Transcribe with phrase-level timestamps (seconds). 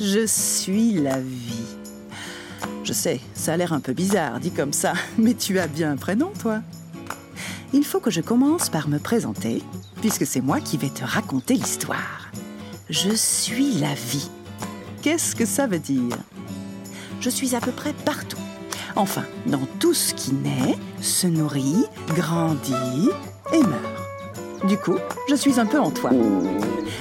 [0.00, 1.76] Je suis la vie.
[2.82, 5.92] Je sais, ça a l'air un peu bizarre dit comme ça, mais tu as bien
[5.92, 6.62] un prénom, toi.
[7.72, 9.62] Il faut que je commence par me présenter,
[10.00, 12.32] puisque c'est moi qui vais te raconter l'histoire.
[12.88, 14.28] Je suis la vie.
[15.02, 16.16] Qu'est-ce que ça veut dire?
[17.20, 18.39] Je suis à peu près partout.
[18.96, 23.08] Enfin, dans tout ce qui naît, se nourrit, grandit
[23.52, 24.66] et meurt.
[24.68, 26.10] Du coup, je suis un peu en toi.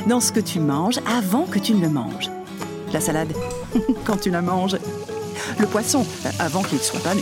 [0.07, 2.29] Dans ce que tu manges avant que tu ne le manges.
[2.93, 3.34] La salade,
[4.05, 4.77] quand tu la manges.
[5.57, 6.05] Le poisson,
[6.39, 7.21] avant qu'il ne soit pas nu.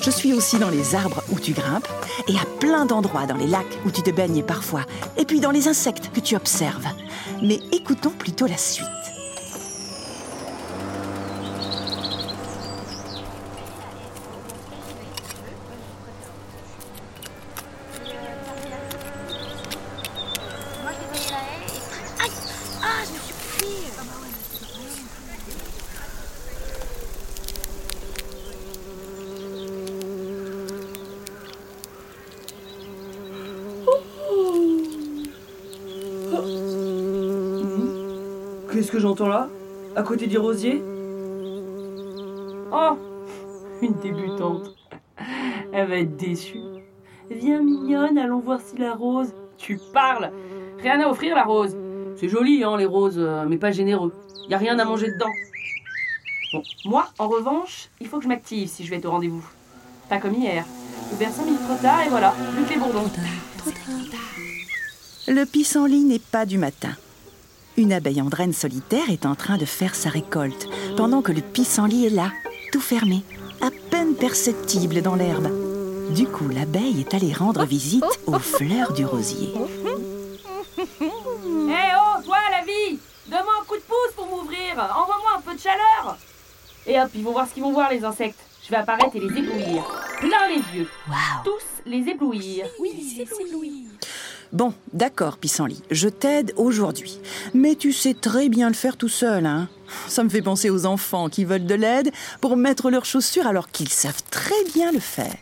[0.00, 1.86] Je suis aussi dans les arbres où tu grimpes
[2.26, 4.82] et à plein d'endroits dans les lacs où tu te baignes parfois.
[5.16, 6.88] Et puis dans les insectes que tu observes.
[7.42, 8.86] Mais écoutons plutôt la suite.
[38.82, 39.48] Qu'est-ce que j'entends là
[39.94, 40.82] À côté du rosier
[42.72, 42.98] Oh
[43.80, 44.74] Une débutante.
[45.72, 46.58] Elle va être déçue.
[47.30, 49.34] Viens mignonne, allons voir si la rose.
[49.56, 50.32] Tu parles
[50.80, 51.76] Rien à offrir la rose.
[52.16, 54.12] C'est joli, hein, les roses, euh, mais pas généreux.
[54.48, 55.30] Y a rien à manger dedans.
[56.52, 59.48] Bon, moi, en revanche, il faut que je m'active si je vais être au rendez-vous.
[60.08, 60.64] Pas comme hier.
[61.12, 63.08] Ouvert 5 minutes trop tard et voilà, plus que les bourdons.
[65.28, 66.96] Le pissenlit n'est pas du matin.
[67.78, 72.06] Une abeille andrène solitaire est en train de faire sa récolte, pendant que le pissenlit
[72.06, 72.30] est là,
[72.70, 73.22] tout fermé,
[73.62, 75.48] à peine perceptible dans l'herbe.
[76.14, 79.54] Du coup, l'abeille est allée rendre visite aux fleurs du rosier.
[80.78, 85.54] Hé oh, toi la vie Donne-moi un coup de pouce pour m'ouvrir Envoie-moi un peu
[85.54, 86.18] de chaleur
[86.86, 88.40] Et hop, ils vont voir ce qu'ils vont voir les insectes.
[88.64, 89.84] Je vais apparaître et les éblouir.
[90.18, 90.88] Plein les yeux.
[91.44, 92.66] Tous les éblouir.
[92.78, 93.91] Oui, les éblouir.
[94.52, 97.18] Bon, d'accord, pissenlit, je t'aide aujourd'hui.
[97.54, 99.68] Mais tu sais très bien le faire tout seul, hein
[100.08, 102.10] Ça me fait penser aux enfants qui veulent de l'aide
[102.42, 105.34] pour mettre leurs chaussures alors qu'ils savent très bien le faire.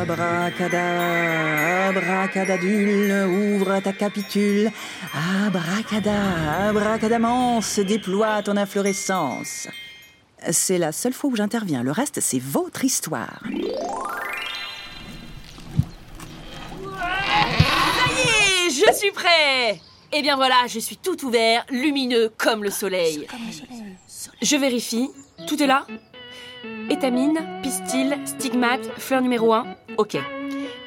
[0.00, 4.70] Abracada, abracadadule, ouvre ta capitule.
[5.44, 9.68] Abracada, abracadamance, déploie ton inflorescence.
[10.50, 11.82] C'est la seule fois où j'interviens.
[11.82, 13.42] Le reste, c'est votre histoire.
[18.86, 19.80] Je suis prêt
[20.12, 23.26] Eh bien voilà, je suis tout ouvert, lumineux comme le soleil.
[24.42, 25.10] Je vérifie,
[25.46, 25.86] tout est là?
[26.90, 29.66] Étamine, pistil, stigmate, fleur numéro 1,
[29.98, 30.16] ok.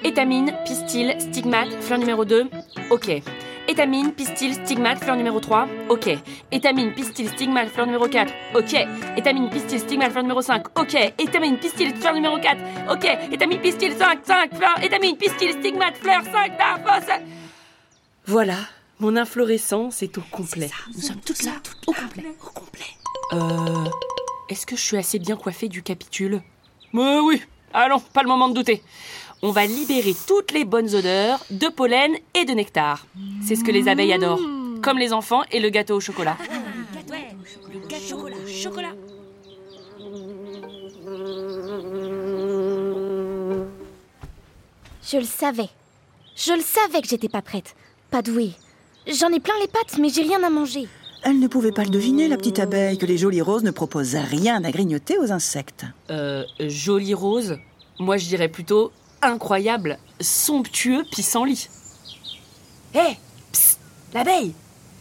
[0.04, 2.50] Étamine, pistil, stigmate, fleur numéro 2,
[2.90, 3.22] ok.
[3.68, 6.10] Étamine, pistil, stigmate, fleur numéro 3, ok.
[6.52, 8.88] Étamine, pistil, stigmate, fleur numéro 4, ok.
[9.18, 11.14] Étamine, pistil, stigmate, fleur numéro 5, ok.
[11.20, 12.58] Étamine, pistil, fleur numéro 4,
[12.92, 13.06] ok.
[13.32, 14.84] Étamine, pistil, 5, 5, fleur.
[14.84, 16.52] Étamine, pistil, stigmate, fleur 5,
[16.86, 17.49] fosse.
[18.30, 18.58] Voilà,
[19.00, 20.70] mon inflorescence est au complet.
[20.94, 21.54] Nous sommes toutes là,
[21.88, 22.26] au complet.
[22.46, 22.86] Au complet.
[23.34, 23.90] Euh.
[24.50, 26.44] Est-ce que je suis assez bien coiffée du capitule?
[26.94, 27.42] Euh, Oui,
[27.74, 28.84] allons, pas le moment de douter.
[29.42, 33.08] On va libérer toutes les bonnes odeurs de pollen et de nectar.
[33.44, 34.42] C'est ce que les abeilles adorent.
[34.84, 36.38] Comme les enfants et le gâteau au chocolat.
[37.74, 38.94] le gâteau au chocolat.
[45.12, 45.70] Je le savais.
[46.36, 47.76] Je le savais que j'étais pas prête.
[48.12, 48.54] Pas douée.
[49.08, 50.88] J'en ai plein les pattes, mais j'ai rien à manger.
[51.24, 54.16] Elle ne pouvait pas le deviner, la petite abeille, que les jolies roses ne proposent
[54.16, 55.86] rien à grignoter aux insectes.
[56.10, 57.58] Euh, jolie rose.
[58.00, 61.68] Moi, je dirais plutôt incroyable, somptueux pissenlit.
[62.96, 63.18] Hé
[63.52, 63.80] Psst
[64.14, 64.54] L'abeille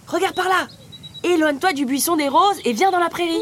[0.07, 0.67] Regarde par là
[1.25, 3.39] Éloigne-toi du buisson des roses et viens dans la prairie.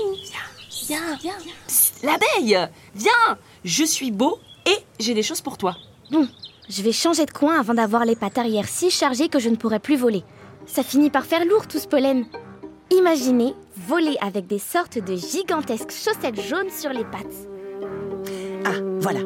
[0.86, 1.34] Viens, viens.
[1.66, 5.76] Psst L'abeille Viens Je suis beau et j'ai des choses pour toi.
[6.10, 6.28] Bon,
[6.68, 9.56] je vais changer de coin avant d'avoir les pattes arrière si chargées que je ne
[9.56, 10.24] pourrai plus voler.
[10.66, 12.26] Ça finit par faire lourd tout ce pollen.
[12.90, 13.54] Imaginez
[13.88, 17.48] voler avec des sortes de gigantesques chaussettes jaunes sur les pattes.
[18.64, 19.20] Ah, voilà.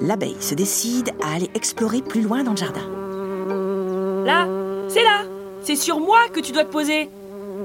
[0.00, 2.86] L'abeille se décide à aller explorer plus loin dans le jardin.
[4.24, 4.46] Là
[4.88, 5.22] C'est là
[5.62, 7.08] C'est sur moi que tu dois te poser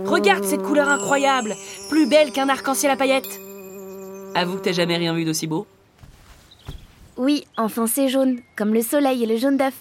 [0.05, 1.55] Regarde cette couleur incroyable
[1.89, 3.39] Plus belle qu'un arc-en-ciel à paillettes
[4.35, 5.65] Avoue que t'as jamais rien vu d'aussi beau
[7.21, 9.75] Oui, enfin c'est jaune, comme le soleil et le jaune d'œuf.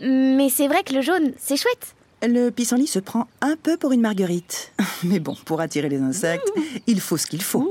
[0.00, 1.94] Mais c'est vrai que le jaune, c'est chouette.
[2.20, 4.72] Le pissenlit se prend un peu pour une marguerite.
[5.04, 6.50] Mais bon, pour attirer les insectes,
[6.88, 7.62] il faut ce qu'il faut.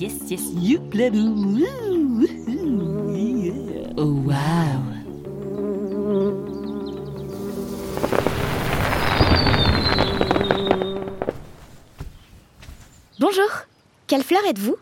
[0.00, 0.42] yes, yes.
[0.42, 2.26] Wouh, wouhou,
[3.14, 3.92] yeah.
[3.96, 4.80] Oh, waouh.
[13.20, 13.48] Bonjour.
[14.08, 14.76] Quelle fleur êtes-vous?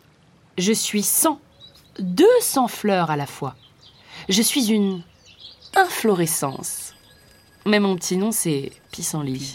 [0.58, 1.40] Je suis 100,
[2.00, 3.54] 200 fleurs à la fois.
[4.28, 5.02] Je suis une
[5.76, 6.94] inflorescence.
[7.64, 9.54] Mais mon petit nom, c'est Pissenlit.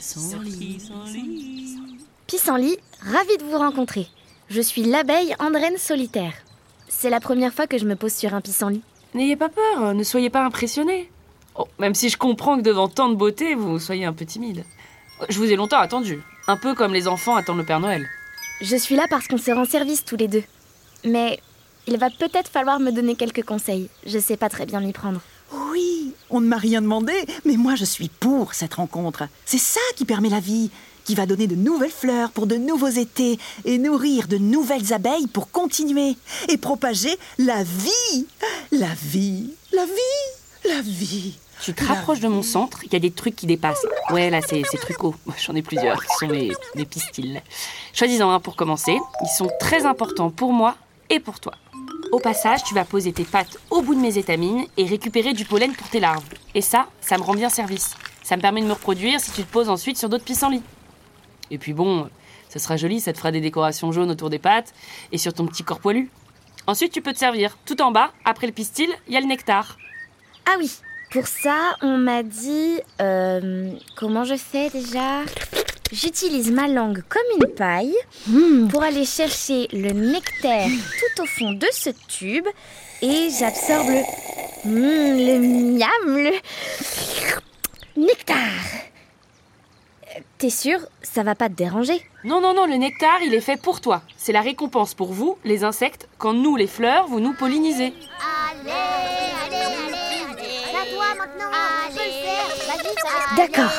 [2.26, 4.08] Pissenlit, ravie de vous rencontrer.
[4.50, 6.34] Je suis l'abeille Andrène solitaire.
[6.88, 8.82] C'est la première fois que je me pose sur un pissenlit.
[9.14, 11.12] N'ayez pas peur, ne soyez pas impressionnés.
[11.56, 14.64] Oh, même si je comprends que devant tant de beauté, vous soyez un peu timide.
[15.28, 18.08] Je vous ai longtemps attendu, un peu comme les enfants attendent le Père Noël.
[18.62, 20.44] Je suis là parce qu'on se rend service tous les deux.
[21.04, 21.40] Mais
[21.88, 23.90] il va peut-être falloir me donner quelques conseils.
[24.06, 25.22] Je sais pas très bien m'y prendre.
[25.72, 27.14] Oui, on ne m'a rien demandé,
[27.46, 29.28] mais moi je suis pour cette rencontre.
[29.46, 30.72] C'est ça qui permet la vie,
[31.04, 35.28] qui va donner de nouvelles fleurs pour de nouveaux étés et nourrir de nouvelles abeilles
[35.28, 36.16] pour continuer
[36.50, 38.26] et propager la vie.
[38.72, 41.38] La vie, la vie, la vie.
[41.62, 43.86] Tu te rapproches de mon centre, il y a des trucs qui dépassent.
[44.10, 45.16] Ouais, là, c'est trucot.
[45.38, 47.42] J'en ai plusieurs, ce sont mes, mes pistils.
[47.94, 48.98] Choisis-en un pour commencer.
[49.22, 50.76] Ils sont très importants pour moi
[51.14, 51.54] et pour toi.
[52.12, 55.46] Au passage, tu vas poser tes pattes au bout de mes étamines et récupérer du
[55.46, 56.26] pollen pour tes larves.
[56.56, 57.96] Et ça, ça me rend bien service.
[58.24, 60.64] Ça me permet de me reproduire si tu te poses ensuite sur d'autres pissenlits.
[61.52, 62.10] Et puis bon,
[62.50, 64.74] ça sera joli, ça te fera des décorations jaunes autour des pattes
[65.12, 66.10] et sur ton petit corps poilu.
[66.66, 67.58] Ensuite, tu peux te servir.
[67.66, 69.78] Tout en bas, après le pistil, il y a le nectar.
[70.48, 70.72] Ah oui,
[71.12, 72.80] pour ça, on m'a dit...
[73.02, 75.22] euh, comment je fais déjà?
[75.94, 77.96] J'utilise ma langue comme une paille
[78.72, 82.48] pour aller chercher le nectar tout au fond de ce tube
[83.04, 84.02] et j'absorbe le...
[84.66, 86.32] Hmm, le miam, le...
[87.96, 88.38] nectar.
[90.40, 92.02] T'es sûr Ça va pas te déranger?
[92.24, 94.02] Non, non, non, le nectar, il est fait pour toi.
[94.18, 97.94] C'est la récompense pour vous, les insectes, quand nous, les fleurs, vous nous pollinisez.
[103.38, 103.72] D'accord.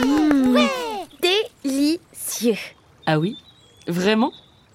[0.00, 0.58] Mmh,
[1.64, 2.56] Délicieux.
[3.06, 3.36] Ah oui?
[3.86, 4.32] Vraiment?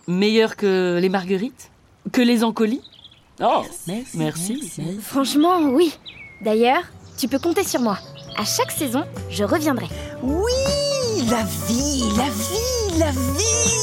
[0.07, 1.71] Meilleur que les marguerites?
[2.11, 2.81] Que les encolis?
[3.41, 3.63] Oh,
[4.15, 4.71] merci.
[5.01, 5.93] Franchement, oui.
[6.41, 6.83] D'ailleurs,
[7.17, 7.97] tu peux compter sur moi.
[8.37, 9.87] À chaque saison, je reviendrai.
[10.21, 10.51] Oui,
[11.29, 13.77] la vie, la vie, la vie.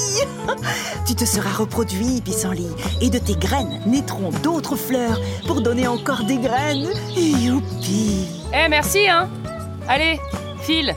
[1.06, 2.70] Tu te seras reproduit, pissenlit,
[3.02, 6.88] et de tes graines naîtront d'autres fleurs pour donner encore des graines.
[7.14, 9.28] Youpi Eh, merci, hein
[9.88, 10.18] Allez,
[10.62, 10.94] file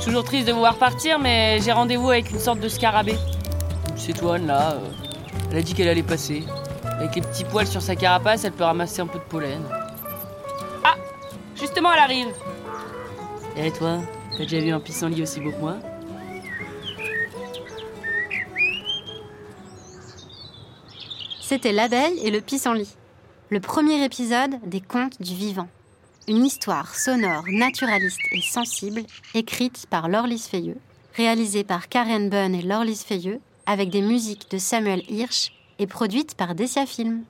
[0.00, 3.18] suis toujours triste de vous voir partir, mais j'ai rendez-vous avec une sorte de scarabée.
[3.96, 4.88] Cette étoile, là, euh,
[5.50, 6.44] elle a dit qu'elle allait passer.
[6.84, 9.60] Avec les petits poils sur sa carapace, elle peut ramasser un peu de pollen.
[10.84, 10.94] Ah
[11.54, 12.28] Justement, elle arrive
[13.56, 13.98] Et toi
[14.32, 15.76] T'as déjà vu un pissenlit aussi beau que moi?
[21.42, 22.96] C'était L'abeille et le pissenlit,
[23.50, 25.68] le premier épisode des Contes du vivant.
[26.30, 29.02] Une histoire sonore, naturaliste et sensible,
[29.34, 30.76] écrite par Laure-Lise Feilleux,
[31.16, 35.50] réalisée par Karen Bunn et Laure-Lise Feilleux, avec des musiques de Samuel Hirsch
[35.80, 37.24] et produite par Dessia Film.